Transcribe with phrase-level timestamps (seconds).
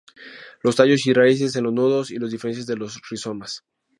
[0.63, 3.63] Los tallos y raíces en los nudos y los diferenciales de los rizomas.